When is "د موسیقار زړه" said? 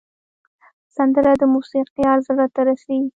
1.41-2.45